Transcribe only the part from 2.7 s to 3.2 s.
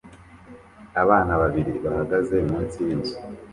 yinzu